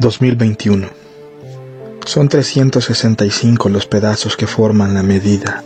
2021 0.00 0.88
Son 2.04 2.28
365 2.28 3.68
los 3.68 3.86
pedazos 3.86 4.36
que 4.36 4.48
forman 4.48 4.92
la 4.92 5.04
medida, 5.04 5.62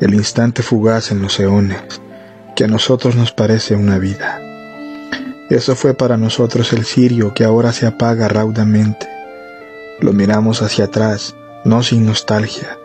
el 0.00 0.14
instante 0.14 0.62
fugaz 0.62 1.10
en 1.10 1.20
los 1.20 1.40
eones, 1.40 2.00
que 2.54 2.64
a 2.64 2.68
nosotros 2.68 3.16
nos 3.16 3.32
parece 3.32 3.74
una 3.74 3.98
vida. 3.98 4.40
Eso 5.50 5.74
fue 5.74 5.94
para 5.94 6.16
nosotros 6.16 6.72
el 6.72 6.84
cirio 6.84 7.34
que 7.34 7.44
ahora 7.44 7.72
se 7.72 7.86
apaga 7.86 8.28
raudamente. 8.28 9.08
Lo 10.00 10.12
miramos 10.12 10.62
hacia 10.62 10.84
atrás, 10.84 11.34
no 11.64 11.82
sin 11.82 12.06
nostalgia. 12.06 12.78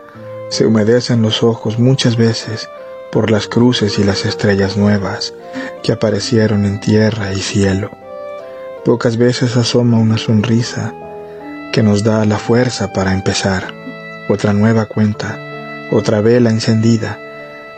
Se 0.50 0.66
humedecen 0.66 1.22
los 1.22 1.44
ojos 1.44 1.78
muchas 1.78 2.16
veces 2.16 2.68
por 3.12 3.30
las 3.30 3.46
cruces 3.46 4.00
y 4.00 4.04
las 4.04 4.26
estrellas 4.26 4.76
nuevas 4.76 5.32
que 5.84 5.92
aparecieron 5.92 6.64
en 6.64 6.80
tierra 6.80 7.32
y 7.32 7.40
cielo. 7.40 8.05
Pocas 8.86 9.16
veces 9.16 9.56
asoma 9.56 9.98
una 9.98 10.16
sonrisa 10.16 10.94
que 11.72 11.82
nos 11.82 12.04
da 12.04 12.24
la 12.24 12.38
fuerza 12.38 12.92
para 12.92 13.14
empezar, 13.14 13.74
otra 14.28 14.52
nueva 14.52 14.86
cuenta, 14.86 15.40
otra 15.90 16.20
vela 16.20 16.50
encendida, 16.50 17.18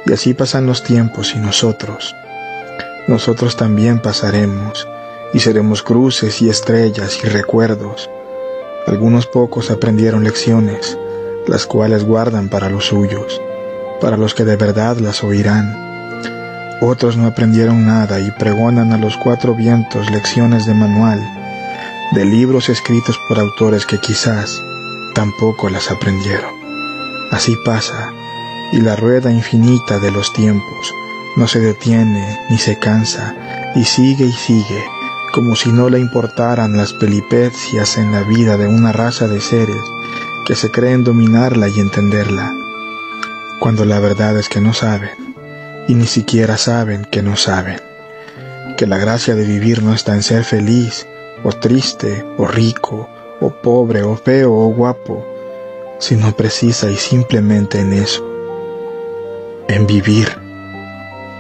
y 0.05 0.13
así 0.13 0.35
pasan 0.35 0.67
los 0.67 0.83
tiempos 0.83 1.35
y 1.35 1.39
nosotros, 1.39 2.15
nosotros 3.07 3.57
también 3.57 4.03
pasaremos 4.03 4.87
y 5.33 5.39
seremos 5.39 5.83
cruces 5.83 6.43
y 6.43 6.51
estrellas 6.51 7.19
y 7.25 7.29
recuerdos. 7.29 8.11
Algunos 8.87 9.27
pocos 9.27 9.71
aprendieron 9.71 10.25
lecciones, 10.25 10.99
las 11.47 11.65
cuales 11.65 12.05
guardan 12.05 12.51
para 12.51 12.69
los 12.69 12.85
suyos, 12.85 13.41
para 14.03 14.19
los 14.19 14.35
que 14.35 14.45
de 14.45 14.57
verdad 14.57 14.99
las 14.99 15.25
oirán. 15.25 15.88
Otros 16.81 17.17
no 17.17 17.27
aprendieron 17.27 17.87
nada 17.87 18.21
y 18.21 18.31
pregonan 18.31 18.93
a 18.93 18.99
los 18.99 19.17
cuatro 19.17 19.55
vientos 19.55 20.11
lecciones 20.13 20.65
de 20.65 20.75
manual, 20.75 21.21
de 22.13 22.25
libros 22.25 22.69
escritos 22.69 23.19
por 23.29 23.41
autores 23.41 23.85
que 23.85 23.99
quizás 23.99 24.63
tampoco 25.13 25.71
las 25.71 25.91
aprendieron. 25.91 26.55
Así 27.33 27.57
pasa, 27.65 28.13
y 28.73 28.81
la 28.81 28.95
rueda 28.95 29.33
infinita 29.33 29.99
de 29.99 30.13
los 30.13 30.33
tiempos 30.33 30.95
no 31.37 31.49
se 31.49 31.59
detiene 31.59 32.39
ni 32.49 32.59
se 32.59 32.79
cansa 32.79 33.35
y 33.75 33.85
sigue 33.85 34.27
y 34.27 34.33
sigue, 34.33 34.85
como 35.33 35.57
si 35.57 35.73
no 35.73 35.89
le 35.89 35.99
importaran 35.99 36.77
las 36.77 36.93
pelipecias 36.93 37.99
en 37.99 38.13
la 38.13 38.23
vida 38.23 38.57
de 38.57 38.69
una 38.69 38.93
raza 38.93 39.27
de 39.27 39.41
seres 39.41 39.83
que 40.47 40.55
se 40.55 40.71
creen 40.71 41.03
dominarla 41.03 41.69
y 41.69 41.81
entenderla, 41.81 42.53
cuando 43.59 43.85
la 43.85 43.99
verdad 43.99 44.39
es 44.39 44.49
que 44.49 44.61
no 44.61 44.73
saben, 44.73 45.11
y 45.89 45.95
ni 45.95 46.07
siquiera 46.07 46.57
saben 46.57 47.05
que 47.07 47.23
no 47.23 47.37
saben, 47.37 47.81
que 48.77 48.87
la 48.87 48.99
gracia 48.99 49.35
de 49.35 49.45
vivir 49.45 49.83
no 49.83 49.95
está 49.95 50.15
en 50.15 50.23
ser 50.23 50.45
feliz, 50.45 51.07
o 51.43 51.51
triste, 51.51 52.25
o 52.37 52.47
rico, 52.47 53.09
o 53.41 53.51
pobre, 53.51 54.03
o 54.03 54.15
feo, 54.15 54.55
o 54.55 54.69
guapo, 54.69 55.27
sino 55.99 56.37
precisa 56.37 56.91
y 56.91 56.97
simplemente 56.97 57.81
en 57.81 57.93
eso, 57.95 58.25
en 59.69 59.87
vivir. 59.87 60.48